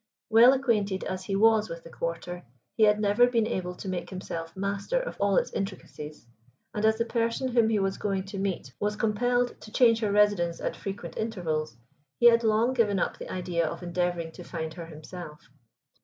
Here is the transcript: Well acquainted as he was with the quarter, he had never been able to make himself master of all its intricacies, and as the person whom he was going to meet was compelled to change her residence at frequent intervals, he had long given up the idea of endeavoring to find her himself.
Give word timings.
Well 0.31 0.53
acquainted 0.53 1.03
as 1.03 1.25
he 1.25 1.35
was 1.35 1.69
with 1.69 1.83
the 1.83 1.91
quarter, 1.91 2.43
he 2.75 2.85
had 2.85 2.99
never 2.99 3.27
been 3.27 3.45
able 3.45 3.75
to 3.75 3.87
make 3.87 4.09
himself 4.09 4.57
master 4.57 4.99
of 4.99 5.15
all 5.21 5.35
its 5.37 5.53
intricacies, 5.53 6.25
and 6.73 6.83
as 6.85 6.97
the 6.97 7.05
person 7.05 7.49
whom 7.49 7.69
he 7.69 7.77
was 7.77 7.99
going 7.99 8.23
to 8.23 8.39
meet 8.39 8.73
was 8.79 8.95
compelled 8.95 9.61
to 9.61 9.71
change 9.71 9.99
her 9.99 10.11
residence 10.11 10.59
at 10.59 10.75
frequent 10.75 11.17
intervals, 11.17 11.77
he 12.17 12.25
had 12.25 12.43
long 12.43 12.73
given 12.73 12.97
up 12.97 13.19
the 13.19 13.29
idea 13.31 13.63
of 13.67 13.83
endeavoring 13.83 14.31
to 14.31 14.43
find 14.43 14.73
her 14.73 14.87
himself. 14.87 15.51